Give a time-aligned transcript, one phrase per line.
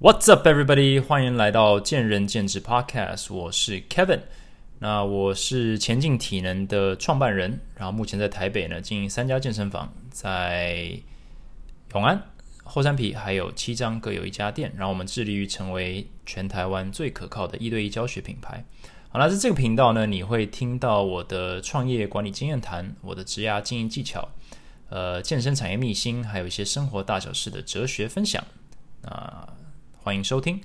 [0.00, 1.00] What's up, everybody？
[1.00, 4.22] 欢迎来到见仁见智 Podcast，我是 Kevin。
[4.80, 10.98] 那我是前进体能的创办人，然后目前在台北呢经营三家健身房，在
[11.94, 12.20] 永安、
[12.64, 14.70] 后山皮还有七张各有一家店。
[14.76, 18.64] 然后我们致力于成为全台湾最可靠的一对一教学品牌。
[19.08, 24.28] 好了，在这个频道呢，你会听到我的创业管理经验谈，我的职涯经营技巧，
[24.90, 28.44] 呃，健身产业秘辛，还有一些生活大小事的哲学分享。
[29.04, 29.48] 啊。
[30.04, 30.60] 欢迎收听。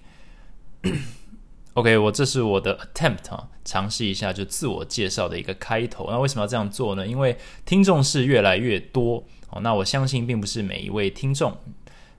[1.75, 6.07] OK，我这是我的 attempt 啊，尝试一下就自我介绍的一个开头。
[6.11, 7.07] 那为什么要这样做呢？
[7.07, 9.61] 因为听众是越来越多哦。
[9.61, 11.57] 那我相信并不是每一位听众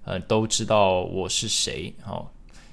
[0.06, 2.26] 呃都知道我是谁哦。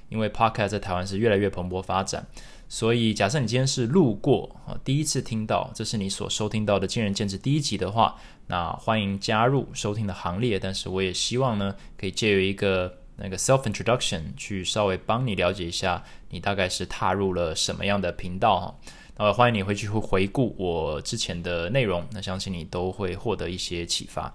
[0.08, 2.26] 因为 Podcast 在台湾是越来越蓬勃发展，
[2.70, 10.58] 所以假设你今天是路过啊，第一次听到这是你所收听到的见仁见智第一集的话，那欢迎加入收听的行列。
[10.58, 13.00] 但是我也希望呢，可以借由一个。
[13.20, 18.78] 那个 self introduction 去稍微帮你了解一下，你大概是踏入了什么样的频道哈。
[19.16, 24.32] 那欢迎你回去会回顾我之前的内容，那相信你都会获得一些启发。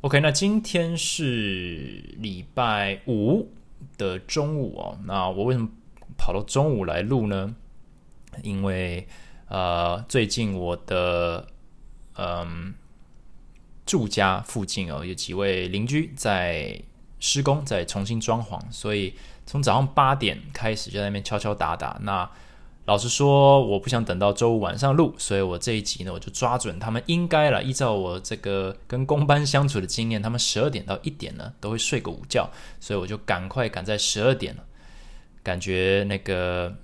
[0.00, 3.52] OK，那今天是礼拜五
[3.98, 4.98] 的中午哦。
[5.04, 5.68] 那我为什么
[6.16, 7.54] 跑到中午来录呢？
[8.42, 9.06] 因为
[9.48, 11.46] 呃，最近我的
[12.16, 12.72] 嗯
[13.84, 16.80] 住家附近哦，有几位邻居在。
[17.20, 19.14] 施工在重新装潢，所以
[19.46, 21.98] 从早上八点开始就在那边敲敲打打。
[22.02, 22.28] 那
[22.86, 27.62] 老实说，我不想等到周五晚上录，所以我这一集呢，我就抓准他们应该了。
[27.62, 34.56] 依照我这个跟工班相处的经验，他们十二点到一点呢都会睡个午觉，所以我就赶快赶在十二点，
[35.44, 36.74] 感觉那个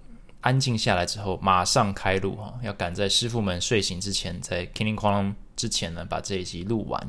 [0.43, 7.05] 安静下来之后，马上开录哈，要赶在师傅们睡醒之前，在 king 哐啷之前呢，把这一集录完，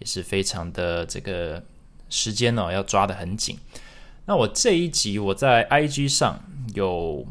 [0.00, 1.62] 也是非常的这个。
[2.12, 3.58] 时间呢要抓得很紧。
[4.26, 6.38] 那我这一集我在 IG 上
[6.74, 7.26] 有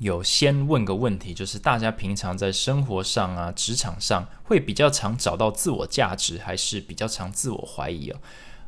[0.00, 8.20] 有先问个问题，就是大家平常在生活上啊、职场上会比较常找到自我价值，还是比较常自我怀疑哦？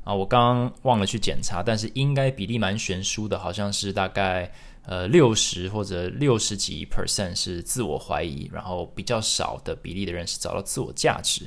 [0.04, 4.50] 啊，我刚刚忘了去检查，但是应该比例蛮悬殊的，好像是大概
[4.86, 11.46] 呃六十或者六十几 percent 是自我怀疑，然后比较少的比例的人是找到自我价值。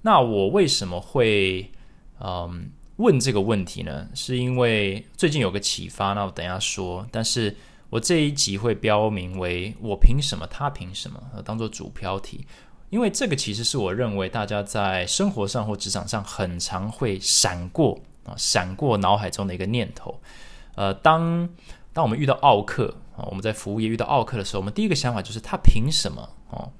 [0.00, 1.70] 那我为什么会
[2.18, 2.70] 嗯？
[3.02, 7.04] 问这个问题呢，是因为最近有个启发，那我等下说。
[7.10, 7.56] 但是
[7.90, 12.46] 我这一集会标明为“我凭什么，他凭什么”，当做主标题，
[12.90, 20.20] 因为这个其实是我认为大家在生活上或职场上很常会闪过啊，闪过脑海中的一个念头。
[20.76, 21.48] 呃，当
[21.92, 26.70] 当我们遇到奥克啊，我们在服务业遇到奥克的时候，我们第一个想法就是他凭什么哦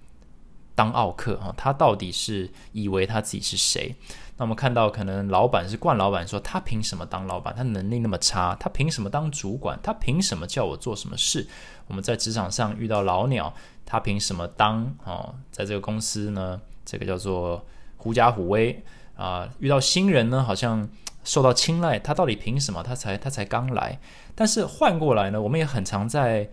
[0.74, 1.52] 当奥克啊？
[1.56, 3.94] 他到底是以为他自己是谁？
[4.42, 7.54] 那我们看到，可能老板是惯老板，说他凭什么当老板？
[7.54, 9.78] 他能力那么差，他凭什么当主管？
[9.84, 11.46] 他凭什么叫我做什么事？
[11.86, 13.54] 我们在职场上遇到老鸟，
[13.86, 14.96] 他凭什么当？
[15.04, 17.64] 哦，在这个公司呢，这个叫做
[17.98, 18.82] 狐假虎威
[19.14, 19.48] 啊。
[19.60, 20.88] 遇到新人呢，好像
[21.22, 22.82] 受到青睐，他到底凭什么？
[22.82, 24.00] 他才他才刚来，
[24.34, 26.50] 但是换过来呢，我们也很常在。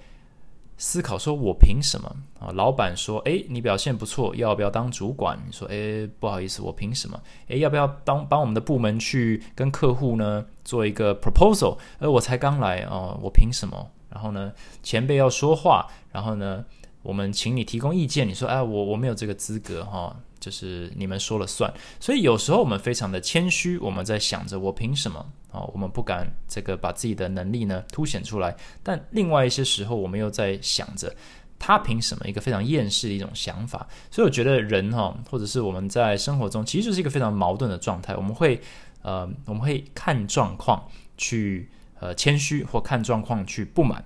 [0.79, 2.07] 思考说：“我凭什么
[2.39, 7.21] 啊？”老板说：“诶，你表现不错，要不要当主管？”你说：“诶，不好意思，我凭什么？
[7.49, 11.77] 诶，要不要当帮我们的部门去跟客户呢做一个 proposal？
[11.99, 13.91] 而我才刚来哦，我凭什么？
[14.09, 14.51] 然后呢，
[14.81, 16.65] 前辈要说话，然后呢，
[17.03, 21.69] 我们请你提供意见，你说：“哎，我我没有这个资格哈。”就是你们说了算，
[21.99, 25.61] 所以有时候我们非常的谦虚，我们在想着我凭什么啊？
[25.73, 28.55] 我们不敢这个把自己的能力呢凸显出来。
[28.83, 31.15] 但另外一些时候，我们又在想着
[31.57, 32.27] 他凭什么？
[32.27, 33.87] 一个非常厌世的一种想法。
[34.09, 38.15] 所以我觉得人哈，或者是我们在生活中，其实就是一个非常矛盾的状态。
[38.15, 38.61] 我们会
[39.01, 40.87] 呃，我们会看状况
[41.17, 44.03] 去呃谦虚，或看状况去不满。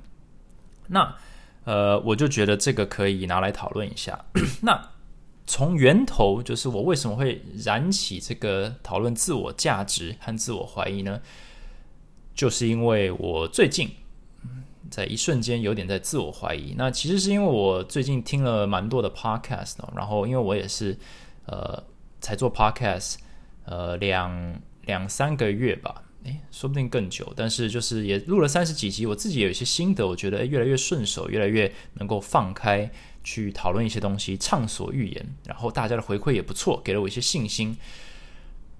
[0.87, 1.15] 那
[1.65, 4.25] 呃，我就觉得这个可以拿来讨论一下。
[4.61, 4.89] 那
[5.45, 11.21] 从源头就是我为什么会燃起这个讨论自我价值和自我怀疑呢？
[12.33, 13.89] 就是因为我最近
[14.89, 16.73] 在一瞬间有点在自我怀疑。
[16.77, 20.97] 那其实是因为我最近听了蛮多的 podcast，然后因为我也是
[21.45, 21.83] 呃
[22.21, 23.15] 才做 podcast，
[23.65, 27.31] 呃两两三个月吧，诶，说不定更久。
[27.35, 32.89] 但是就是也录了三十几集，我自己有一些心得，我觉得越来越顺手，越来越能够放开。
[33.23, 37.77] 去讨论一些东西，畅所欲言，然后大家的回馈也不错，给了我一些信心。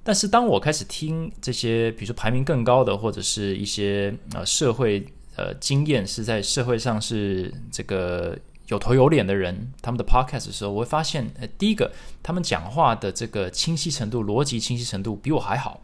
[0.04, 5.06] 但是当我开始听这些，比如说排名更高的，或者是一些呃社会
[5.38, 8.38] 呃经验是在社会上是这个
[8.68, 11.90] 有头有脸的人，他们的 podcast 的时候，我会发现，呃，第一个，
[12.22, 15.80] 他们讲话的这个清晰程度、逻辑清晰程度比我还好，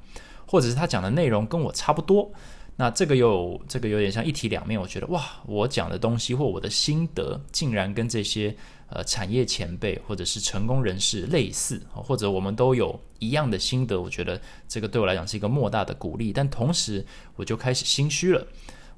[0.45, 2.31] 或者是他讲的内容跟我差不多。
[2.79, 8.55] 那这个有这个有点像一体两面，我觉得哇，我讲的东西或我的心得，竟然跟这些
[8.87, 16.31] 呃产业前辈或者是成功人士类似，或者我们都有一样的心得，我觉得这个对我来讲是一个莫大的鼓励。
[16.31, 17.05] 但同时，
[17.35, 18.47] 我就开始心虚了，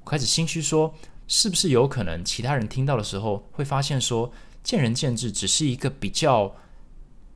[0.04, 0.94] 我开始心虚说，
[1.26, 4.32] 是不是有可能其他人听到的时候会发现说，
[4.62, 6.54] 见仁见智只是一个比较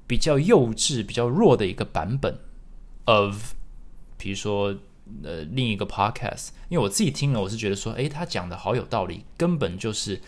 [0.06, 2.38] 比较幼稚、比较弱的一个版本
[3.06, 3.54] of，
[4.16, 4.76] 比如说。
[5.22, 10.20] 呃，另一个 podcast，因为我自己听了，我是觉得说，诶，他讲的好有道理，根本就是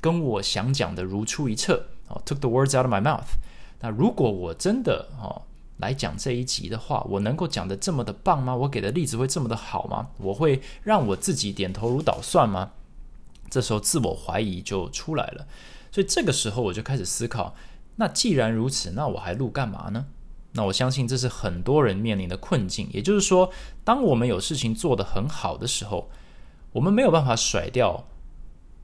[0.00, 1.86] 跟我想讲的如出一辙。
[2.08, 3.38] 哦，took the words out of my mouth。
[3.80, 5.42] 那如果我真的哦
[5.78, 8.54] 来讲这一集的话，我能够讲的这么的棒吗？
[8.54, 10.10] 我给的例子会这么的好吗？
[10.18, 12.72] 我会让我自己点头如捣蒜吗？
[13.48, 15.46] 这时候自我怀疑就出来了。
[15.90, 17.54] 所以这个时候我就开始思考，
[17.96, 20.06] 那既然如此，那我还录干嘛呢？
[20.56, 23.50] 那我相信这是很多人面临的困境，也就是说，
[23.82, 26.08] 当我们有事情做得很好的时候，
[26.72, 28.06] 我们没有办法甩掉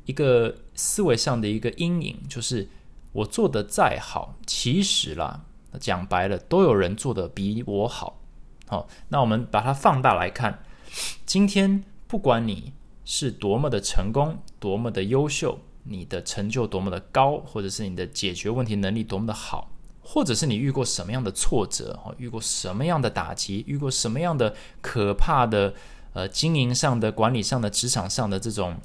[0.05, 2.69] 一个思维上的一个阴影，就是
[3.13, 5.43] 我做的再好，其实啦，
[5.79, 8.21] 讲白了，都有人做的比我好。
[8.67, 10.65] 好，那我们把它放大来看，
[11.25, 12.73] 今天不管你
[13.05, 19.71] 是多么的成功，多么的优秀，你的成就多么的高，或者是你的解决问题能力多么的好。
[20.12, 25.73] 或者是你遇过什么样的挫折，哦，遇过什么样的打击，遇过什么样的可怕的
[26.15, 28.77] 呃经营上的、管理上的、职场上的这种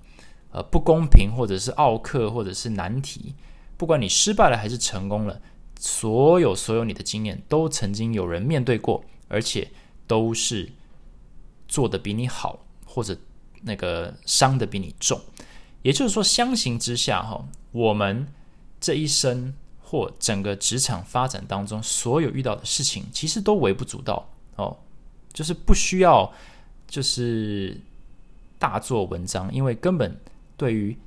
[0.51, 3.33] 呃不公平，或者是奥克，或者是难题，
[3.75, 5.42] 不管你失败了还是成功了，
[5.80, 9.72] 所有所有你的经验都曾经有人面对过，而且
[10.06, 10.72] 都是
[11.68, 13.18] 做的比你好，或者
[13.63, 15.19] 那个伤的比你重。
[15.81, 18.27] 也就是说，相形之下，哈，我们
[18.80, 19.56] 这一生。
[19.88, 24.76] 或整个职场发展当中，所有遇到的事情，其实都微不足道哦，
[25.32, 26.34] 就是不需要
[26.88, 27.80] 就是
[28.58, 30.20] 大做文章，因为根本
[30.58, 30.98] 对于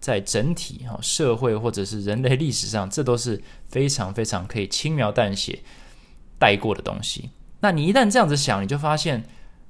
[0.00, 5.60] 在整体哈社会或者是人类历史上，这都是非常非常可以轻描淡写
[6.38, 7.30] 带过的东西。
[7.60, 9.24] 那你一旦这样子想，你就发现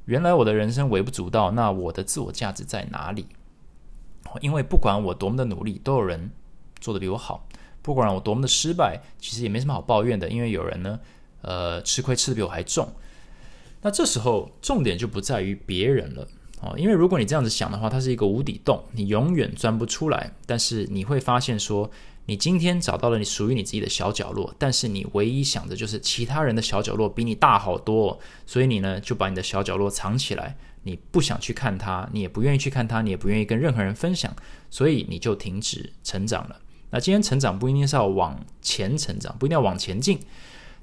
[0.07, 3.27] 原来我的人生微不足道，那我的自我价值在哪里？
[4.41, 6.31] 因为不管我多么的努力，都有人
[6.81, 7.47] 做的比我好。
[7.91, 11.01] 不管我多么的失败，其实也没什么好抱怨的，因为有人呢，
[11.43, 12.89] 呃，吃亏吃的比我还重。
[13.83, 16.25] 那这时候重点就不在于别人了
[16.61, 20.33] 哦，因为如果你这样子想的话，它是一个无底洞，你永远钻不出来。
[20.47, 21.91] 但是你会发现说，
[22.27, 34.33] 你今天找到了你属于你自己的小角落，但是你唯一想的就是其他人的小角落比你大好多，所以你呢就把你的小角落藏起来，你不想去看它，你也不愿意去看它，你也不愿意跟任何人分享，
[34.71, 36.61] 所以你就停止成长了。
[36.91, 40.19] 那今天成长不一定是要往前成长，不一定要往前进，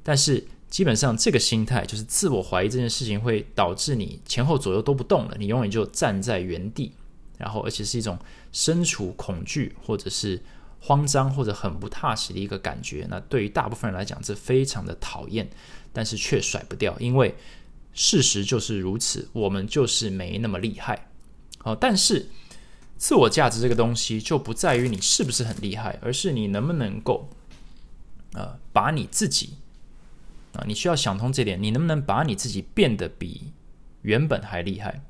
[0.03, 6.93] 但是基本上这个心态就是自我怀疑这件事情会导致你前后左右都不动了，你永远就站在原地，
[7.37, 8.17] 然后而且是一种
[8.51, 10.41] 身处恐惧或者是
[10.79, 13.05] 慌张或者很不踏实的一个感觉。
[13.09, 15.49] 那对于大部分人来讲，这非常的讨厌，
[15.91, 17.35] 但是却甩不掉，因为
[17.93, 21.09] 事实就是如此，我们就是没那么厉害。
[21.59, 22.29] 好，但是。
[22.97, 27.29] 自我价值这个东西就不在于你是不是很厉害，而是你能不能够，
[28.33, 29.55] 呃，把你自己
[30.53, 33.53] 啊，你需要想通这点，你能不能把你自己变得比
[34.01, 35.01] 原本还厉害？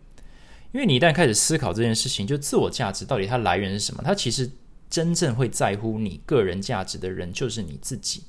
[0.73, 4.03] 因为你一旦开始思考这件事情，就自我价值到底它来源是什么？
[4.03, 4.51] 它其实
[4.89, 8.23] 真正会在乎你个人价值的人就是你自己。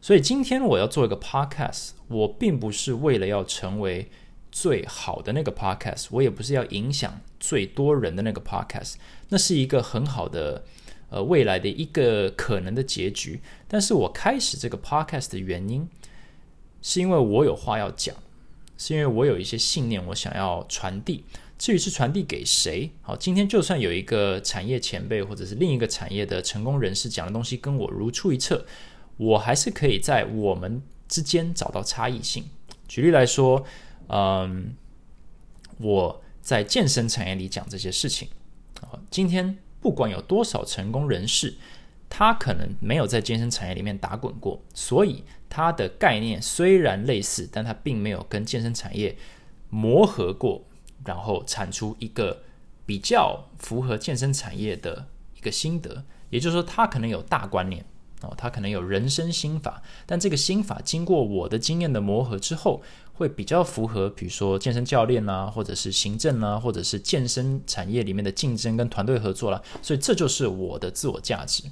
[0.00, 4.10] 所以今天我要做一个 podcast，我并不是为了要成为。
[4.58, 8.94] 最好的那个 podcast，我也不是要影响最多人的那个 podcast，
[9.28, 10.64] 那是一个很好的
[11.10, 13.42] 呃未来的一个可能的结局。
[13.68, 15.86] 但是我开始这个 podcast 的原因，
[16.80, 18.16] 是因为我有话要讲，
[18.78, 21.26] 是因为我有一些信念我想要传递。
[21.58, 28.64] 至于是传递给谁，好，今天就算有一个产业前辈或者是另一个产业的成功人士讲的东西跟我如出一辙，
[29.18, 32.44] 我还是可以在我们之间找到差异性。
[32.88, 33.62] 举例来说。
[34.08, 34.74] 嗯，
[35.78, 38.28] 我在健身产业里讲这些事情。
[39.10, 41.56] 今天不管有多少成功人士，
[42.08, 49.16] 他可能没有在健身产业里面打滚过，所以他的概念虽然类似，但他并没有跟健身产业
[49.70, 50.62] 磨合过，
[51.04, 52.42] 然后产出一个
[52.84, 56.04] 比较符合健身产业的一个心得。
[56.30, 57.84] 也就是说，他可能有大观念
[58.20, 62.82] 哦，他可能有人生心法，但这个心法经过我的经验的磨合之后。
[63.16, 69.60] 会比较符合，比如说健身教练啦，或者是行政啦，或者是健身产业里面的竞争跟团队合作啦。
[69.82, 71.64] 所以这就是我的自我价值。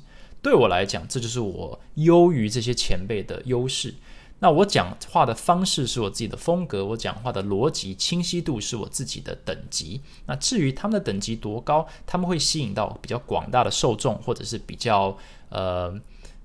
[0.43, 3.95] 对我来讲，这就是我优于这些前辈的优势。
[4.41, 10.03] 那我讲话的方式是我自己的风格，我讲话的逻辑清晰度是我自己的等级。
[10.27, 15.17] 那至于他们的等级多高，他们会吸引到比较广大的受众，或者是比较
[15.49, 15.99] 呃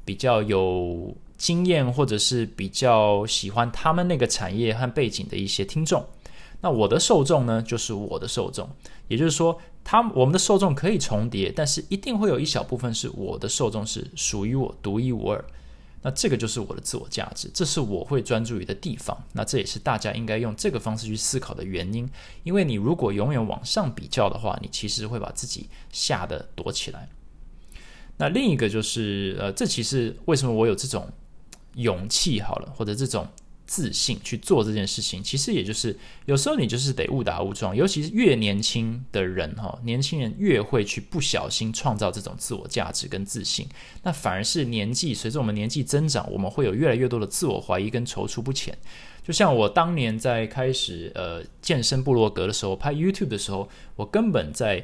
[0.05, 6.05] 比较有经验，或者是比较喜欢他们那个产业和背景的一些听众。
[6.61, 8.69] 那我的受众呢，就是我的受众，
[9.07, 15.43] 也就是说，他我们的受众可以重叠，但是一定会有一小部分是我的受众是属于我独一无二。
[16.01, 19.17] 那这个就是我的自我价值，这是我会专注于的地方。
[19.33, 22.09] 那这也是大家应该用这个方式去思考的原因。
[22.43, 27.09] 因为你如果永远往上比较的话，你其实会把自己吓得躲起来。
[28.17, 31.07] 那另一个就是，呃，这其实为什么我有这种
[31.75, 33.27] 勇气好了，或者这种。
[33.71, 35.95] 自信去做这件事情，其实也就是
[36.25, 43.67] 有时候你就是得误打误撞，尤其是越年轻的人哈，年轻人越会去不小心创造这种自我价值跟自信。
[44.01, 48.75] 那反而是年纪随着我们年纪增长，我们会有越来越多的自我怀疑跟踌躇不前。
[49.21, 54.83] 就像我当年在开始呃健身部落格的时候，拍 YouTube 的时候，我根本在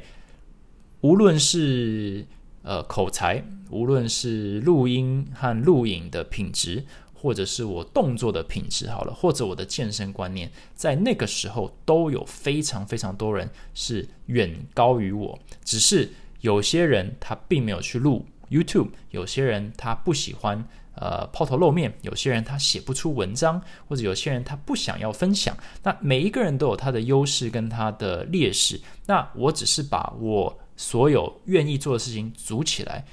[1.00, 2.24] 无论是
[2.66, 6.84] 呃口才，无论是录音和录影的品质。
[7.18, 15.36] 或者是我动作的品质好了，或者我的健身观念，在那个时候都有非常非常多人是远高于我。
[15.64, 16.08] 只是
[16.42, 20.62] 有些人他并没有去录 YouTube，有些人他不喜欢
[20.94, 25.56] 呃抛头露面，有些人他写不出文章，或者有些人他不想要分享。
[25.82, 28.78] 那每一个人都有他的优势跟他的劣势。
[29.06, 33.04] 那我只是把我所有愿意做的事情组起来。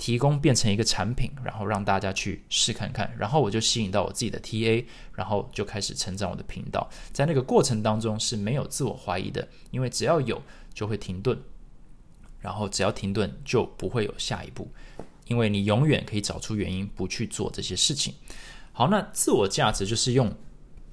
[0.00, 4.82] 提供变成一个产品，然后让大家去试看看，然后我就吸引到我自己的 TA，
[5.14, 6.88] 然后就开始成长我的频道。
[7.12, 10.40] 在那个过程当中是没有自我怀疑的，因为只要有
[10.72, 11.38] 就会停顿，
[12.38, 14.72] 然后只要停顿就不会有下一步，
[15.26, 18.14] 因为你永远可以找出原因不去做这些事情。
[18.72, 20.34] 好，那自我价值就是用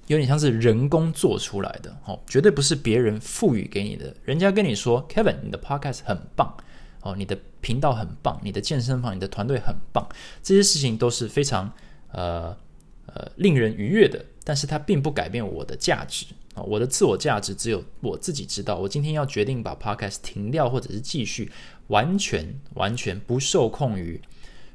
[0.07, 4.13] 有点像是人工做出来的，哦，绝对不是别人赋予给你的。
[4.23, 6.55] 人家跟你说，Kevin，你的 Podcast 很棒。
[7.01, 10.05] 哦，你的频道很棒，你的健身房、你的团队很棒，
[10.41, 11.71] 这些事情都是非常
[12.11, 12.57] 呃
[13.05, 14.25] 呃令人愉悦的。
[14.43, 18.77] 但是它并不改变我的价值啊，我的自我价值只有我自己知道。
[18.77, 21.51] 我今天要决定把 Podcast 停掉，或者是继续，
[21.87, 24.19] 完全完全不受控于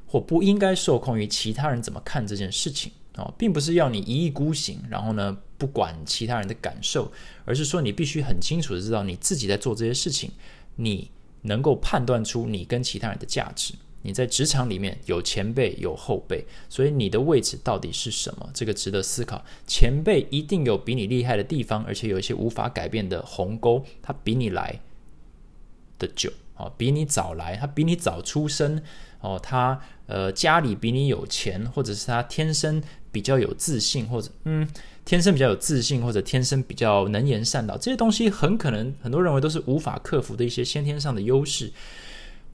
[0.07, 7.11] 或不应该受控于其他人怎么看这件事情啊，并不是要你一意孤行，然后呢不管其他人的感受，
[7.45, 10.31] 而是说你必须很清楚的知道你自己在做这些事情，
[10.75, 11.11] 你。
[11.45, 13.73] 能够判断出你跟其他人的价值。
[14.03, 18.49] 你在职场里面有前辈有后辈，所以你的位置到底是什么？
[18.53, 19.43] 这个值得思考。
[19.67, 23.83] 前辈一定有比你厉害的地方，而且有一些无法改变的鸿沟。
[24.01, 24.79] 他比你来
[25.99, 28.81] 的久，哦，比你早来，他比你早出生，
[29.19, 32.81] 哦，他呃家里比你有钱，或者是他天生
[33.13, 34.67] 比较有自信，或者嗯。
[35.05, 41.69] 天生比较有自信，或者天生比较能言善道，这些东西很可能很多认为都是无法克服的一些先天上的优势。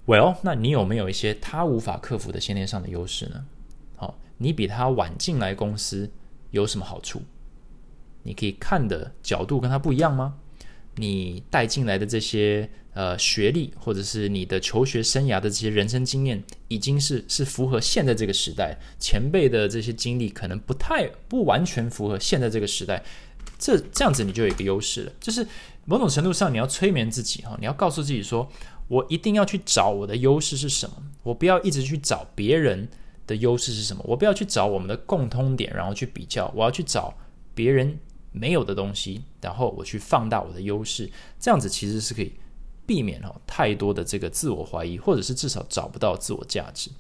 [0.08, 3.46] Well，那你有没有一些他无法克服的先天上的优势呢？
[3.96, 6.10] 好，你比他晚进来公司
[6.50, 7.22] 有什么好处？
[8.24, 10.34] 你可以看的角度跟他不一样吗？
[11.00, 23.02] 你带进来的这些呃学历，或者是你的求学生涯的这些人生经验，已经是是符合现在这个时代前辈的这些经历，可能不太不完全符合现在这个时代。
[23.58, 25.46] 这这样子你就有一个优势了，就是
[25.86, 28.50] 某种程度上你要催眠自己哈，你要告诉自己说，
[28.88, 32.88] 我一定要去找我的优势是什么，我不要一直去找别人
[33.26, 37.14] 的优势是什么，我不要去找我们的共通点，然后去比较，我要去找
[37.56, 37.98] 别人。
[38.32, 41.10] 没有的东西，然后我去放大我的优势，
[41.40, 42.32] 这样子其实是可以
[42.86, 46.92] 避免哦太多的这个自我怀疑，或者是至少找不到自我价值。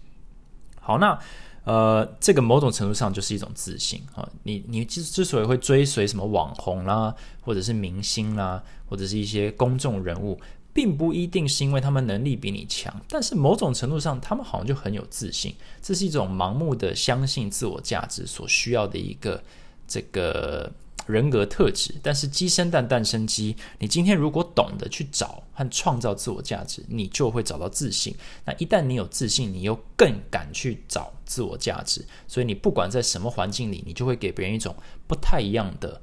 [0.79, 1.19] 好，那
[1.65, 4.27] 呃，这个某种程度上就是一种自信啊。
[4.43, 10.39] 你你之之所以会追随什么网红啦，或者是明星啦，或者是一些公众人物，
[10.73, 15.53] 并不一定是因为他们能力比你强，但是某种程度上他们好像就很有自信。
[15.81, 19.43] 这是一种盲目的相信自我价值所需要的一个
[19.87, 20.71] 这个。
[21.09, 23.55] 人格特质，但是鸡生蛋，蛋生鸡。
[23.79, 28.15] 你今天如果懂得去找和创造自我价值，你就会找到自信。
[28.45, 32.05] 那一旦你有自信，你又更敢去找自我价值。
[32.27, 34.75] 所以你不管在什么环境里，你就会给别人一种
[35.07, 35.99] 不太一样的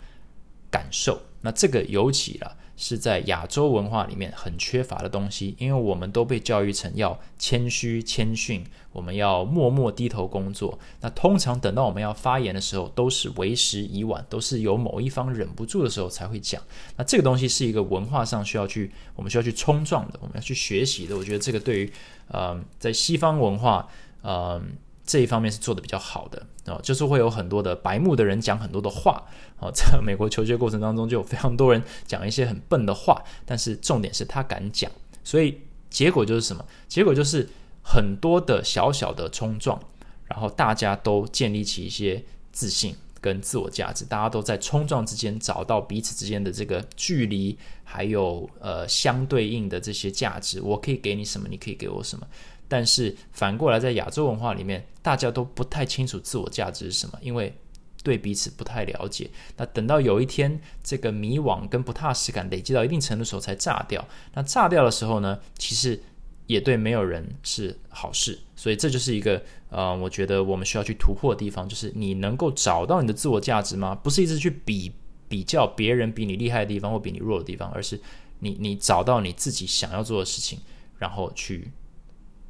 [0.69, 1.23] 感受。
[1.41, 2.57] 那这个尤其了。
[2.77, 10.79] 是在亚洲文化里面很缺乏的东西，因为我们都被教育成要谦虚谦逊，我们要默默低头工作。
[11.01, 16.63] 那通常等到我们要发言的时候，都是为时已晚，都是有某一方忍不住的时候才会讲。
[16.97, 21.17] 那这个东西是一个文化上需要去，我们需要去冲撞的，我们要去学习的。
[21.17, 21.93] 我觉得这个对于
[22.29, 23.89] 呃，在西方文化，
[24.21, 24.61] 呃，
[25.07, 29.25] 这一方面是做的比较好的啊，就是会有很多的白目的人讲很多的话
[29.61, 34.91] 啊， 在美国求学过程当中就有非常多人讲一些很笨的话，但是重点是他敢讲，
[35.23, 36.65] 所以结果就是什么？
[36.89, 37.49] 结果就是
[37.83, 39.81] 很多的小小的冲撞，
[40.25, 52.27] 然后大家都建立起一些自信跟自我价值，大家都在冲撞之间找到彼此之间的这个距离，还有呃相对应的这些价值，我可以给你什么，你可以给我什么。
[52.69, 57.55] 但是反过来，在亚洲文化里面，大家都不太清楚自我价值是什么，因为
[58.03, 59.31] 对彼此不太了解。
[59.57, 64.07] 那等到有一天，这个迷惘跟不踏实感累积到一定程度的时候，才炸掉。
[64.35, 66.01] 那炸掉的时候呢，其实
[66.47, 68.39] 也对没有人是好事。
[68.55, 73.95] 所以这就是一个呃，我觉得我们需要去突破的地方，就是你能够找到你的自我价值吗？
[73.95, 74.93] 不是一直去比
[75.29, 78.01] 比较别人比你厉害的地方或比你弱的地方，而是
[78.41, 80.59] 你你找到你自己想要做的事情，
[80.99, 81.71] 然后去。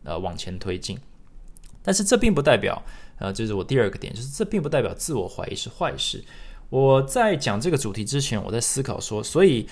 [0.06, 0.96] 呃，往前推进，
[1.82, 2.80] 但是这并不代表，
[3.18, 6.24] 呃，这是我第二个点，就是这并不代表自我怀疑是坏事。
[6.70, 9.66] 我在讲这个主题之前，我在思考说，所以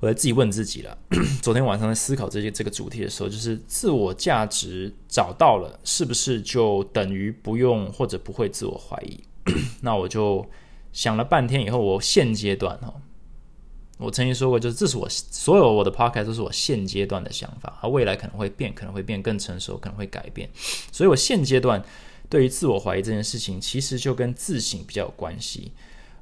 [0.00, 0.98] 我在自己问自己了。
[1.42, 9.20] 昨天晚上在思考这些这个主题的时候，就是自我价值找到了，是不是就等于不用或者不会自我怀疑？
[9.82, 10.46] 那我就
[10.92, 12.94] 想了半天以后，我现阶段哈。
[14.02, 20.50] 我曾经说过，就是这是我所有我的 podcast 都是我现阶段的想法，而未来可能会变，可能会变更成熟，可能会改变。
[20.90, 21.82] 所以我现阶段
[22.28, 25.72] 对于自我怀疑这件事情，其实就跟自省比较有关系。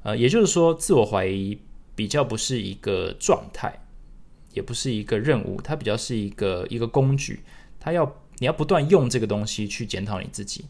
[0.02, 1.58] 呃，也就是说，自我怀疑
[1.94, 3.72] 比较不是一个状态，
[4.52, 7.40] 也不是一个任务，它比较是一个一个工具。
[7.78, 8.04] 它要
[8.38, 10.64] 你要不断用这个东西去检讨你自己，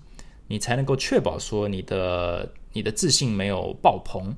[0.47, 4.35] 你才能够确保说你的你的自信没有爆棚。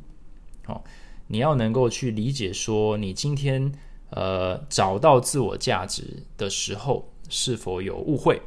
[0.64, 0.82] 好。
[1.28, 3.72] 你要能够去理解，说你今天
[4.10, 8.42] 呃找到自我价值的时候是否有误会，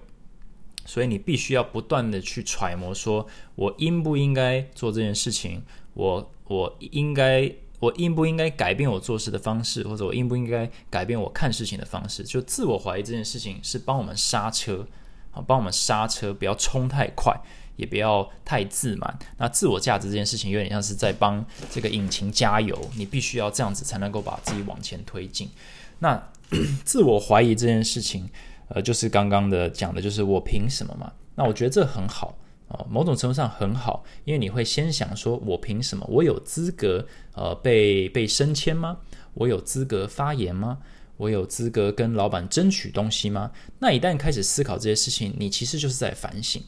[0.86, 5.63] 所以你必须要不断的去揣摩，说我应不应该做这件事情，
[5.94, 12.24] 我我应该我应不应该改变我做事的方式，或者我应不应该改变我看事情的方式？
[12.24, 14.88] 就自我怀疑这件事情是帮我们刹车，
[15.31, 17.35] 啊，帮我们刹车，不要冲太快。
[17.75, 19.18] 也不要太自满。
[19.38, 25.50] 那自我价值这件事情有点像是在帮这个引擎加油，你必须要这样子才能够把自己往前推进。
[26.00, 26.22] 那
[26.83, 28.29] 自我怀疑这件事情，
[28.68, 31.11] 呃，就是刚刚的讲的，就是我凭什么嘛？
[31.35, 36.05] 那我觉得这很好啊，某种程度上很好，因为你会先想说，我凭什么？
[36.07, 38.98] 我有资格呃被被升迁吗？
[39.33, 40.77] 我有资格发言吗？
[41.18, 43.51] 我有资格跟老板争取东西吗？
[43.79, 46.61] 那一旦开始思考这些事情，你其实就是在反省。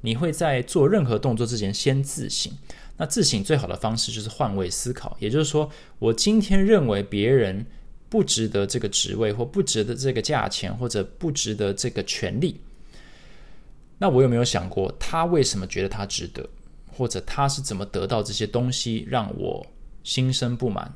[0.00, 2.52] 你会在做任何动作之前先自省。
[2.96, 7.64] 那自省最好的方式就是换位思考，也就是说，我今天认为别人
[8.08, 12.60] 不值得这个职位，或不值得这个价钱，或者不值得这个权利。
[13.98, 16.48] 那我有没有想过，他为什么觉得他值得，
[16.90, 19.66] 或者他是怎么得到这些东西，让我
[20.02, 20.92] 心生不满？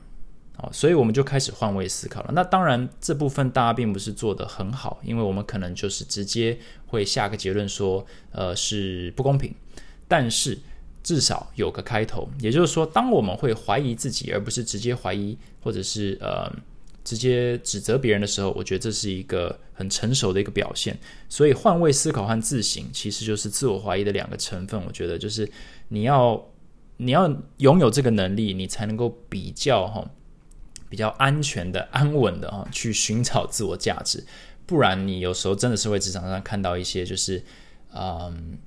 [0.57, 2.33] 啊，所以我们就开始换位思考了。
[2.35, 9.55] 那当然，这部分大家并不是做得很好，因为我们可能就是直接会下个结论说，呃，是不公平。
[10.07, 10.59] 但是
[11.03, 16.53] 至少有个开头，也就是说，当我们会怀疑自己，而不是直接怀疑，或者是呃
[17.03, 20.97] 直接指责别人的时候，我觉得这是一个很成熟的一个表现。
[21.31, 24.81] 所以换位思考和自省其实就是自我怀疑的两个成分。
[24.87, 25.51] 我觉得就是
[25.89, 26.41] 你要
[26.99, 30.09] 你要拥有这个能力，你才能够比较哈。
[30.93, 34.23] 比较安全的、安稳的 啊，去寻找自我价值，
[34.67, 37.43] 不然你有时候真的是会职场上看到一些就是，
[37.95, 38.59] 嗯，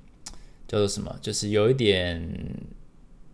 [0.66, 2.28] 叫做什么，就是有一点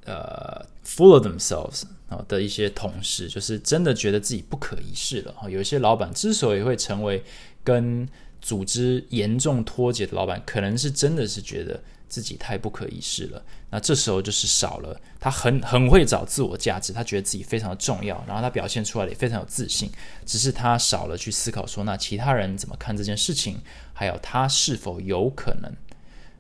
[0.05, 5.49] 呃，full of themselves 啊的一些同事，就是真的觉得自己不可一世了啊。
[5.49, 7.25] 有一些老板之所以会成为
[7.65, 8.07] 跟
[8.43, 11.83] 组织严重脱节的老板，可能是真的是觉得。
[12.13, 19.91] 自己太不可一世了，那这时候就是少了他很很会找自我价值，他觉得自己非常的重要，然后他表现出来的也非常有自信，
[20.27, 23.57] 只是他少了去思考说，那其他人怎么看这件事情，
[23.95, 25.73] 还有他是否有可能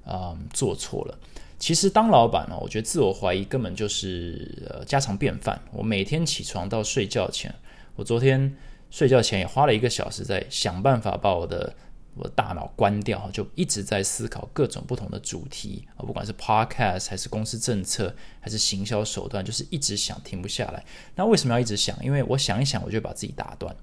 [0.04, 1.18] 啊做错了。
[1.58, 5.58] 其实当老板呢，我觉得自我怀疑根本就是呃家常便饭。
[5.72, 7.54] 我每天起床到睡觉前，
[7.96, 8.54] 我昨天
[8.90, 11.74] 睡觉前也花了一个小时在想办法把我的。
[12.14, 20.84] 我的大脑关掉，就一直在思考各种不同的主题啊，不管是 podcast 还是公司政策，还是行销手段，就是一直想，停不下来。
[21.14, 21.96] 那为什么要一直想？
[22.04, 23.74] 因为我想一想，我就把自己打断，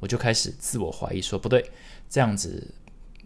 [0.00, 1.70] 我就开始自我怀疑，说不对，
[2.08, 2.74] 这样子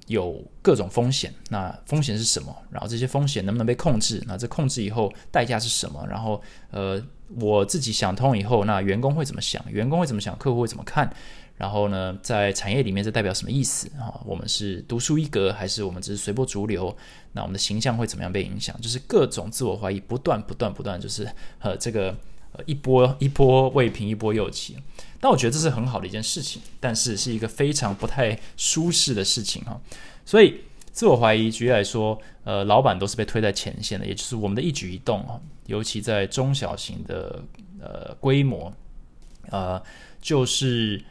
[0.09, 2.55] 有各种风险，那风险是什么？
[2.71, 4.21] 然后这些风险能不能被控制？
[4.27, 6.05] 那这控制以后代价是什么？
[6.09, 7.01] 然后呃，
[7.39, 9.65] 我自己想通以后，那员工会怎么想？
[9.71, 10.37] 员工会怎么想？
[10.37, 11.09] 客户会怎么看？
[11.61, 14.19] 然后呢，在产业里面这代表什么意思啊？
[14.25, 16.97] 我们是独树一格，还是我们只是随波逐流？
[17.33, 18.75] 那我们的形象会怎么样被影响？
[18.81, 22.17] 就是各种自我怀疑不断、不断、不断，就是呃这个
[22.53, 24.79] 呃一波一波未平一波又起。
[25.21, 29.79] 但我觉得这是很好的一件事情，但是是一个非常不太舒适的事情哈。
[30.25, 37.45] 所以自我怀疑，举例来说，呃，老板都是被推在前线的，也就是我们的一举一动啊，尤其在中小型的
[37.83, 38.73] 呃规模，
[39.51, 39.83] 呃，
[40.23, 41.05] 就是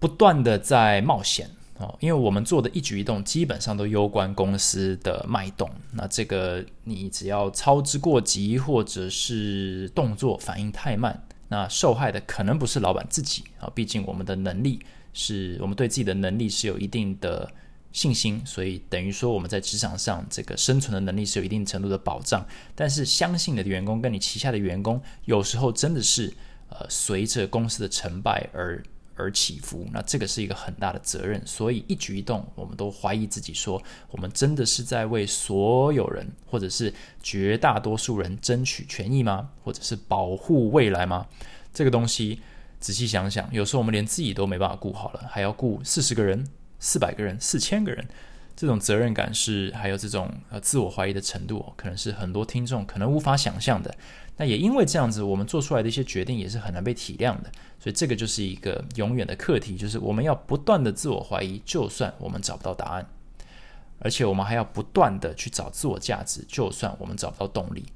[0.00, 5.70] 不断的在冒险哦，因为我们做的一举一动基本上都攸关公司的脉动。
[5.92, 11.24] 那这个你只要操之过急，或者是动作反应太慢。
[11.48, 14.80] 那受害的可能不是老板自己啊，毕竟我们的能力
[15.14, 17.50] 是我们对自己的能力是有一定的
[17.90, 22.46] 信心，所以等于说我们在职场上这个生存的能力是有一定程度的保障。
[22.74, 26.32] 但是相信你的员工跟你旗下的员工，有时候真的是
[26.68, 28.82] 呃随着公司的成败而。
[29.18, 39.50] 而起伏，那这个是一个很大的责任，所以一举一动，我们都怀疑自己，说我们真的是在为所有人，或者是绝大多数人争取权益吗？
[39.64, 41.26] 或者是保护未来吗？
[41.74, 42.40] 这个东西
[42.78, 46.46] 仔细想想，有时候我们连自己都没办法顾好了，还要顾四十个人、
[46.78, 48.06] 四百个人、四千个人，
[48.58, 53.94] 这种责任感是，还有这种呃自我怀疑的程度，可能是很多听众可能无法想象的。
[54.36, 57.52] 那也因为这样子，我们做出来的一些决定也是很难被体谅的。
[57.78, 63.08] 所以这个就是一个永远的课题，就是我们要不断的自我怀疑，就算我们找不到答案，
[64.00, 67.86] 而且我们还要不断的去找自我价值，就算我们找不到动力，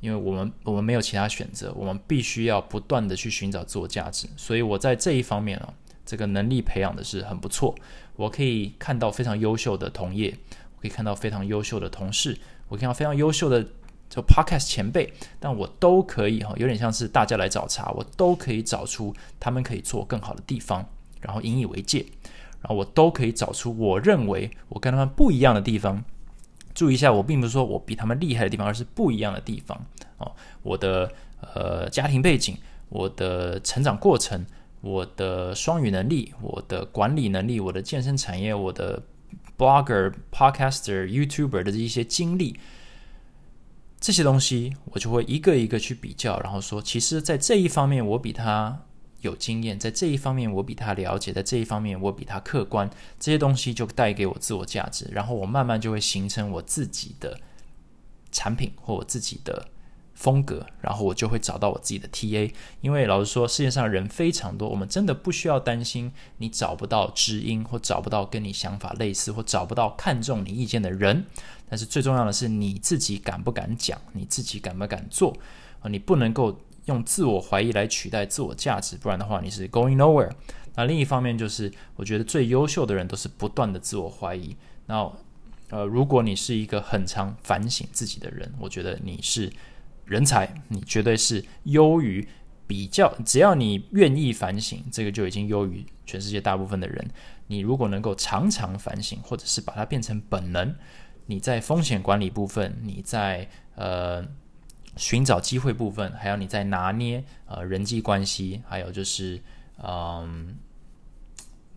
[0.00, 4.28] 因为我们我们没有其他选择，我们必须要不断的去寻找自我价值。
[4.36, 5.72] 所以我在这一方面啊，
[6.04, 7.74] 这个能力培养的是很不错，
[8.16, 10.36] 我可以看到非常优秀的同业，
[10.76, 13.66] 我可以看到非常优秀的同事，我看到非常优秀的。
[14.10, 20.86] 就 Podcast 前辈，但我都可以哈，有点像是大家来找茬，我都可以找出他们可以做更好的地方，
[21.20, 22.06] 然后引以为戒，
[22.60, 26.04] 然后我都可以找出我认为我跟他们不一样的地方。
[26.74, 29.84] 注意一下，我并不是说我比他们厉害的地方，而是不一样的地方
[30.18, 30.30] 哦。
[30.62, 32.56] 我的呃家庭背景，
[32.90, 34.46] 我的成长过程，
[34.84, 39.02] 我的双语能力，我的管理能力，我的健身产业，我的
[39.56, 42.60] Blogger、Podcaster、YouTuber 的这一些经历。
[43.98, 48.78] 这些东西我就会一个一个去比较，然后说，其实，在这一方面我比他
[49.22, 57.40] 有经验，在这一方面我比他了解，在这一方面我比他客观，这些东西就带给我自我价值，然后我慢慢就会形成我自己的
[58.30, 59.66] 产品或我自己的
[60.14, 62.52] 风格，然后我就会找到我自己的 TA。
[62.80, 71.24] 因为老实说，世界上人非常多，我们真的不需要担心你找不到知音，或找不到跟你想法类似，或找不到看中你意见的人。
[71.68, 75.36] 但是最重要的是你自己敢不敢讲，你自己敢不敢做
[75.80, 75.88] 啊？
[75.88, 80.30] 你不能够用自我怀疑来取代自我价值，不然的话你是 going nowhere。
[80.76, 84.56] 那另一方面就是，我觉得最优秀的人都是不断的自我怀疑。
[84.86, 85.10] 那
[85.70, 89.50] 呃，如果你是一个很常反省自己的人，我觉得你是
[90.04, 92.26] 人才，你绝对是优于
[92.66, 93.14] 比较。
[93.24, 97.10] 只要你愿意反省，这个就已经优于全世界大部分的人。
[97.46, 100.74] 你如果能够常常反省，或者是把它变成本能。
[101.26, 104.22] 你在风险管理部分，你在呃
[104.96, 109.40] 寻找机会部分，还有你在拿捏呃人际关系，还有就是
[109.82, 110.54] 嗯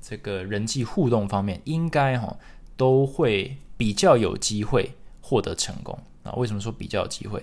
[0.01, 2.37] 这个人际互动方面，应该哈
[2.75, 6.33] 都会比较有机会获得成功啊。
[6.33, 7.41] 为什么说比较有机会？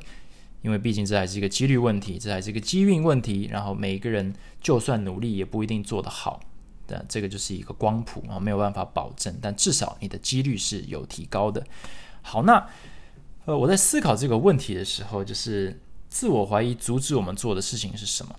[0.65, 3.49] 因为毕竟这还是一个几率问题，这还是一个机运问题。
[3.53, 6.41] 然后每一个人就算努力，也不一定做得好。
[6.87, 11.65] 的这个就是一个光谱啊，没有办法保证，但至少你的几率是有提高的。
[12.21, 12.63] 好，那
[13.47, 18.37] 呃，我在思考这个问题的时候，就是自我怀疑阻止我们做的事情是什么？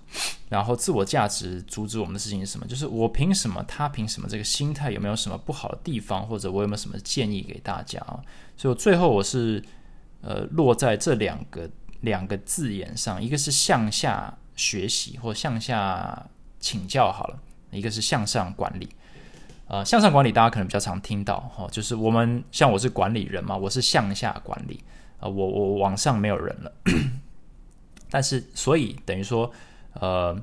[0.48, 2.64] 然后自我价值阻止我们的事情是什么？
[2.68, 4.28] 就是我凭什么，他凭什么？
[4.28, 6.24] 这个心态有没有什么不好的地方？
[6.24, 8.22] 或者我有没有什么建议给大家啊？
[8.56, 9.60] 所以我最后我是
[10.20, 11.68] 呃落在这两个
[12.06, 16.26] 两个字眼上，一个是向下学习或向下
[16.58, 17.38] 请教好了。
[17.72, 18.88] 一个是向上管理，
[19.66, 24.82] 呃，向上管理大家可能比较常听到哈，就是我们像我是管理人嘛，我是向下管理
[25.18, 26.72] 啊，我我往上没有人了，
[28.08, 29.52] 但是所以等于说，
[29.94, 30.34] 呃，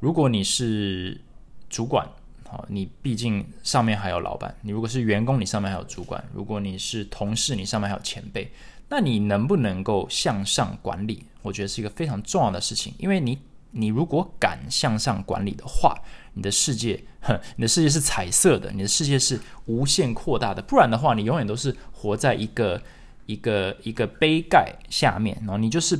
[0.00, 1.20] 如果你是
[1.68, 2.08] 主管，
[2.48, 8.50] 好，你毕竟上面还有老板，你如果是员工，你上面还有主管，如果你是同事，你上面还有前辈，
[8.88, 11.24] 那你能不能够向上管理？
[11.42, 13.38] 我觉得是一个非常重要的事情，因为你。
[13.76, 16.00] 你如果敢向上管理的话，
[16.34, 20.62] 你的世界，哼你的世界是彩色的，你的世界是无限扩大的。
[20.62, 22.80] 不然的话，你永远都是活在一个
[23.26, 25.98] 一个一个杯盖下面，然后你就是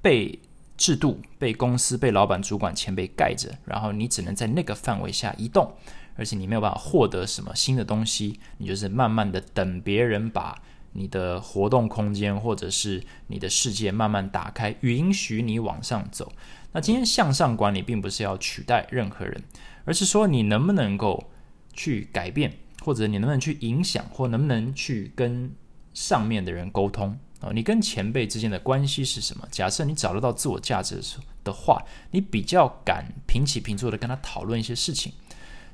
[0.00, 0.38] 被
[0.76, 5.74] 制度、被公司、被老板、主管、前辈盖着，然后你只能在那个范围下移动，
[6.14, 10.56] 而且你没有办法获得什么新的东西，你就是慢慢的等别人把。
[10.92, 16.32] 你的活动空间，或者是你的世界慢慢打开，允许你往上走。
[16.72, 19.42] 那今天向上管理，并不是要取代任何人，
[19.84, 21.30] 而是说你能不能够
[21.72, 22.52] 去改变，
[22.84, 25.50] 或者你能不能去影响，或能不能去跟
[25.94, 27.50] 上面的人沟通啊？
[27.54, 29.48] 你跟前辈之间的关系是什么？
[29.50, 35.12] 假设你找得到自我价值的时候的话，你比较敢平起平坐的跟他讨论一些事情。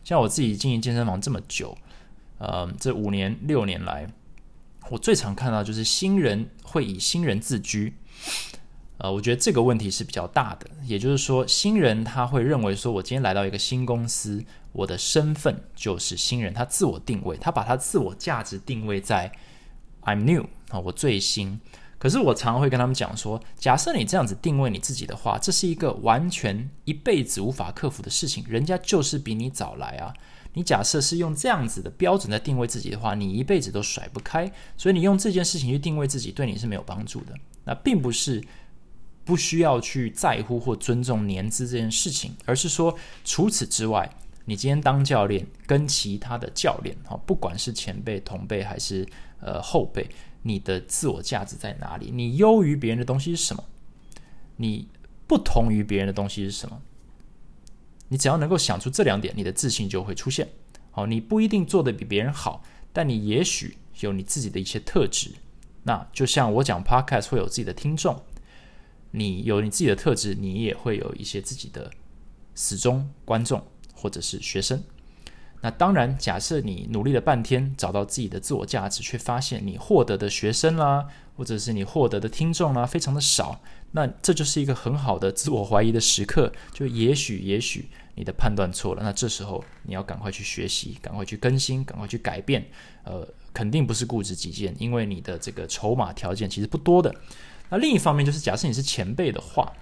[0.04, 1.76] 像我自己经营健身房这么久，
[2.38, 4.06] 呃，这五年六年来。
[4.90, 7.94] 我最常看到就是新人会以新人自居，
[8.98, 10.68] 呃，我觉得这个问题是比较大的。
[10.84, 19.32] 也就是说，新人他会认为说，我今天来到一个新公司，我的身份就是新人，他自我定位，他把他自我价值定位在
[20.02, 21.60] I'm new 啊，我最新。
[21.98, 30.12] 可是我常常会跟他们讲说，假设你这样子定位你自己的话，这是一个完全一辈子无法克服的事情，人家就是比你早来啊。
[30.54, 34.50] 你假设是用这样子的标准在定位自己的话，你一辈子都甩不开。
[34.76, 37.34] 所以你用这件事情去定位自己，对你是没有帮助的。
[37.64, 38.42] 那并不是
[39.24, 44.08] 不需要去在乎或尊重年资这件事情，而是说除此之外，
[44.44, 49.06] 你今天当教练跟其他的教练，哈，不管是前辈、同辈还是
[49.40, 50.08] 呃后辈，
[50.42, 52.10] 你的自我价值在哪里？
[52.12, 53.64] 你优于别人的东西是什么？
[54.56, 54.86] 你
[55.26, 56.80] 不同于别人的东西是什么？
[58.14, 60.48] 你只要能够想出这两点，你的自信就会出现。
[60.92, 65.32] 好，你不一定做的比别人好，但你也许有你自己的一些特质。
[65.82, 68.22] 那就像我讲 podcast 会有自己的听众，
[69.10, 71.90] 你有你自己的特质，你也会有一些自己的
[72.54, 73.60] 死忠观众
[73.92, 74.80] 或者是学生。
[75.60, 86.52] 那当然，假设你努力了半天，找到自己的自我价值，却发现你获得的学生啦，或者是你获得的听众啦，非常的少，那这就是一个很好的自我怀疑的时刻。
[86.72, 92.64] 就也许，也许你的判断错了，那这时候你要赶快去学习，赶快去更新，赶快去改变。
[93.04, 97.14] 呃，肯定不是固执己见，因为你的这个筹码条件其实不多的。
[97.70, 99.72] 那另一方面就是，假设你是前辈的话，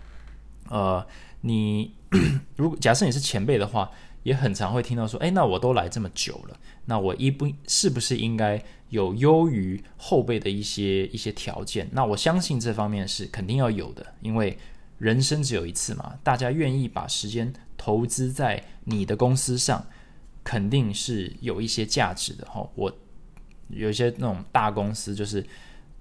[0.69, 1.07] 呃，
[1.43, 1.95] 你
[2.57, 3.91] 如果假设你是前辈的话。
[4.25, 11.89] 也很常会听到说，哎，那我都来这么久了，那我一不是不是应该有优于后辈的一些一些条件？
[11.91, 14.57] 那我相信这方面是肯定要有的，因为
[14.99, 19.85] 人生只有一次嘛，大家愿意把时间投资在你的公司上，
[20.45, 22.69] 肯定是有一些价值的哈。
[22.77, 22.93] 我
[23.71, 25.45] 有一些那种大公司，就是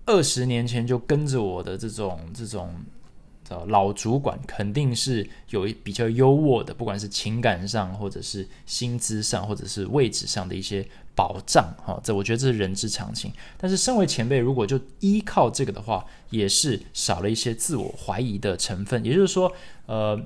[0.06, 2.76] 二十年前就跟着我的这种这种。
[3.68, 13.30] 老主管肯定是有一比较优渥的，不管是情感上，或者是薪资上，或者是位置上的一些保障，哈，这我觉得这是人之常情。
[13.58, 19.04] 但是身为前辈，如果就依靠这个的话，也是少了一些自我怀疑的成分。
[19.04, 19.52] 也就是说，
[19.86, 20.18] 呃，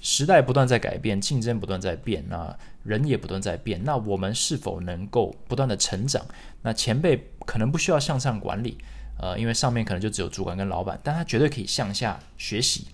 [0.00, 6.24] 时代不断在改变，竞争不断在变，那人也不断在变，那我们是否能够不断的成长？
[6.62, 8.78] 那前辈可能不需要向上管理。
[9.22, 12.86] 呃，因为上面可能就只有主管跟老板，但他绝对可以向下学习，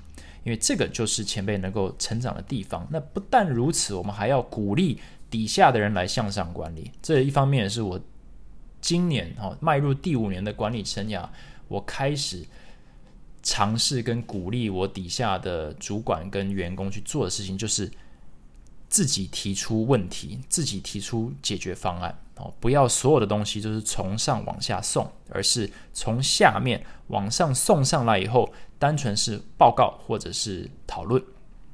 [0.43, 2.85] 因为这个就是前辈能够成长的地方。
[2.91, 6.91] 那不但如此，我们还要鼓励底下的人来向上管理。
[7.01, 8.01] 这一方面是我
[8.81, 11.25] 今年哈迈入第五年的管理生涯，
[11.69, 12.45] 我开始
[13.47, 17.89] 尝试跟鼓励我底下的主管跟员工去做的事情，就是
[18.89, 22.13] 自己提出问题，自己提出解决方案。
[22.39, 31.23] 哦，不要所有的东西都是从上往下送，而是从下面往上送上来以后，单纯是报告或者是讨论。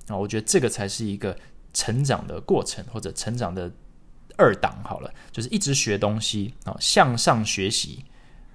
[0.09, 1.35] 啊，我觉得这个才是一个
[1.73, 3.73] 成长的过程，或者成长的
[4.37, 4.79] 二档。
[4.85, 8.05] 好了，就是一直学东西啊，向上学习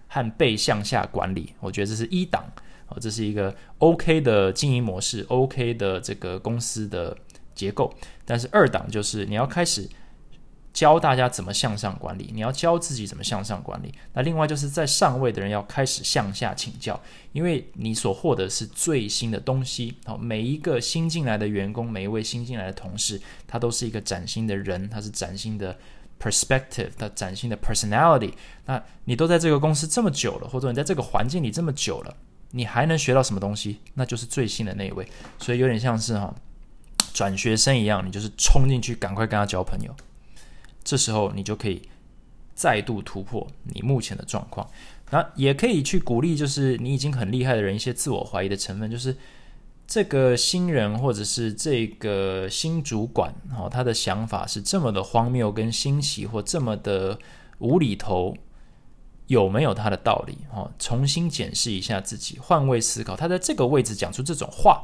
[0.07, 1.55] 和被向下管理。
[1.59, 2.45] 我觉得这是一档
[2.87, 7.15] 啊，这是一个 OK 的经营模式，OK 的这个公司的
[7.53, 7.93] 结构。
[8.25, 9.87] 但是二档就是你要开始。
[10.73, 13.91] 教大家怎么向上管理，你要教自己怎么向上管理。
[14.13, 19.95] 那另外就是在上位的人要开始向下请教，因为你所获得是最新的东西。
[20.05, 25.75] 好，每一个新进来的员工，每一位新进来的同事，他都是一个崭新的人，他是崭新的
[26.21, 28.33] perspective，他崭新的 personality。
[28.67, 32.15] 那你都在这个公司这么久了，或者你在这个环境里这么久了，
[32.51, 33.79] 你还能学到什么东西？
[33.93, 35.07] 那就是最新的那一位。
[35.39, 36.33] 所以有点像是哈
[37.13, 39.95] 转学生一样，你就是冲进去，赶快跟他交朋友。
[40.83, 41.81] 这时候你就可以
[42.55, 44.69] 再度突破你目前的状况，
[45.11, 49.15] 那也可以去鼓励，就是你已经很厉害的人一些自我怀疑的成分，就是
[49.85, 57.19] 这个新人或者是这个新主管哦，他的想法是这么的荒谬跟新奇，或这么的
[57.59, 58.35] 无厘头，
[59.27, 60.37] 有没有他的道理？
[60.53, 64.83] 哦，重新检视一下自己，换位思考，他在这个位置讲出这种话，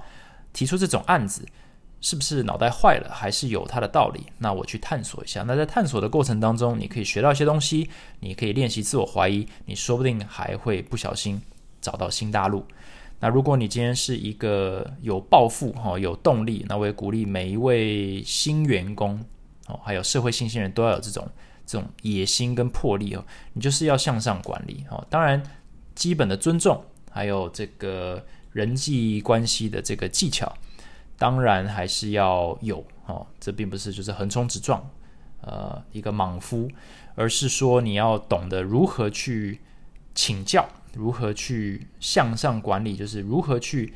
[0.54, 1.46] 提出这种案子，
[2.02, 4.26] 是不是脑袋坏了，还是有他的道理？
[4.38, 5.44] 那我去探索一下。
[5.48, 11.42] 那在探索的过程当中，你可以学到一些东西，你可以练习自我怀疑，你说不定还会不小心
[11.82, 12.66] 找到新大陆。
[13.22, 19.24] 那如果你今天是一个有抱负哈、有动力，那我也鼓励每一位新员工
[19.68, 21.26] 哦，还有社会新鲜人都要有这种
[21.66, 23.26] 这种野心跟魄力哦。
[23.54, 25.06] 你就是要向上管理哦。
[25.10, 25.42] 当然，
[25.96, 30.52] 基本的尊重，还有这个人际关系的这个技巧，
[31.18, 33.26] 当然还是要有哦。
[33.40, 34.90] 这并不是就是横冲直撞，
[35.42, 36.70] 呃，一个莽夫，
[37.16, 39.60] 而是说你要懂得如何去
[40.16, 40.68] 请教。
[40.96, 42.96] 如何去向上管理？
[42.96, 43.96] 就是如何去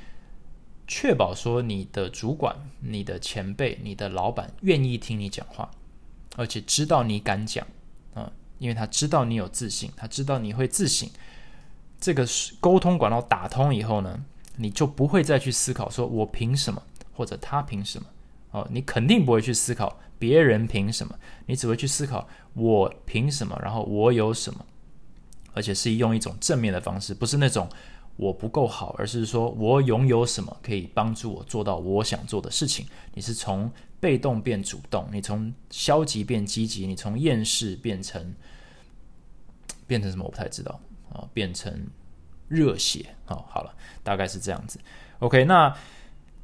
[0.87, 5.69] 确保说你的主管、你的前辈、你的老板愿意听你讲话，
[6.37, 7.67] 而且知道你敢讲
[8.13, 11.09] 啊，因为他知道你有自信，他知道你会自省。
[11.99, 12.25] 这个
[12.61, 14.23] 沟通管道打通以后呢，
[14.55, 18.07] 你就不会再去思考说我凭什么或者他凭什么
[18.51, 21.13] 哦，你肯定不会去思考别人凭什么，
[21.47, 24.65] 你只会去思考我凭什么，然后我有什么。
[25.53, 27.67] 而且是用一种正面的方式，不是那种
[28.17, 32.85] 我不够好，而是说我拥有什么可以帮助我做到我想做的事情。
[33.13, 38.33] 你是从被动变主动，你从消极变积极，你从厌世变成
[39.87, 40.25] 变成什么？
[40.25, 40.79] 我不太知道
[41.11, 41.71] 啊，变成
[42.47, 43.45] 热血哦。
[43.47, 44.79] 好了，大概是这样子。
[45.19, 45.73] OK，那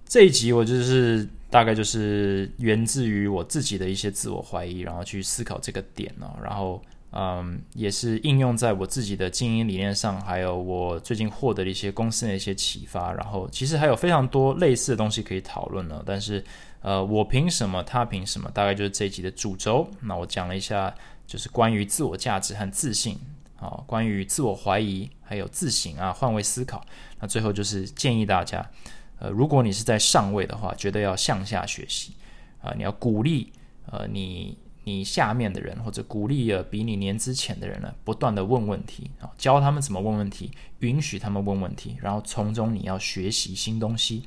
[0.05, 6.81] 这一集我就是大概就是源自于我自己的一些自我怀疑，然后去思考这个点呢，然后。
[7.15, 13.13] 嗯，也是应用在我自己的经营理念上，还有我最近获得的一些公司的一些启发。
[13.13, 16.01] 然后，其实还有非常多类似的东西可以讨论呢。
[16.03, 16.43] 但是，
[16.81, 17.83] 呃，我凭什么？
[17.83, 18.49] 他凭什么？
[18.49, 19.87] 大概就是这一集的主轴。
[20.01, 20.91] 那我讲了一下，
[21.27, 23.19] 就是关于自我价值和自信，
[23.57, 26.83] 啊，关于自我怀疑，还有自省啊，换位思考。
[27.19, 28.67] 那最后就是建议大家，
[29.19, 32.13] 呃，如果你是在上位的话，绝对要向下学习
[32.59, 33.53] 啊，你要鼓励，
[33.91, 34.57] 呃，你。
[34.85, 44.23] 你下面的人，或者鼓励了比你年资浅的人呢，不断的问问题啊，教他们怎么问问题，允许他们问问题，然后从中你要学习新东西。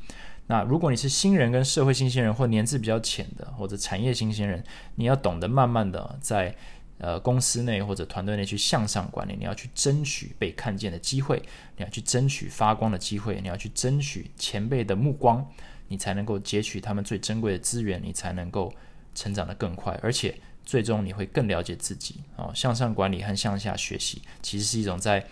[0.46, 4.64] 那如果你是新人跟社会新鲜人，或年资比较浅的，或者产业新鲜人，
[4.94, 6.54] 你要懂得慢慢的在
[6.98, 11.42] 呃公司内或者团队内去向上管理，你要去争取被看见的机会，
[11.76, 15.46] 你要去争取发光的机会，你要去争取前辈的目光，
[15.88, 18.72] 你才能够截取他们最珍贵的资源，你才能够。
[19.18, 22.50] 成长的更快，而且最终你会更了解自己啊。
[22.52, 25.24] 向上管理和向下学习，其实是一种在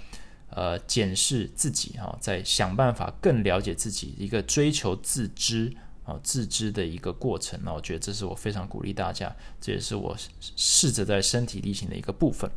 [0.49, 5.71] 呃检视自己哈，在想办法更了解自己一个追求自知
[6.05, 7.59] 啊自知的一个过程。
[7.65, 10.17] 那我觉得这是我非常鼓励大家，这也是我
[10.57, 12.49] 试着在身体力行的一个部分。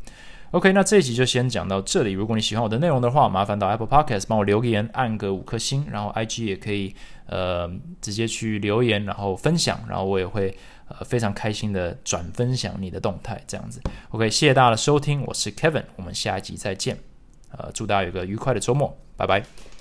[0.51, 2.13] OK，那这一集就先讲到这里。
[2.13, 10.55] 如果你喜欢我的内容的话，麻烦到 Apple Podcast 帮我留言，按个五颗星，然后 IG 也可以呃直接去留言，然后分享，然后我也会。
[10.87, 13.81] 呃，非常开心的转分享你的动态，这样子。
[14.09, 16.97] OK，谢谢大家的收听，我是 Kevin，我们下一集再见。
[17.51, 19.76] 呃，祝大家有个愉快的周末，拜拜。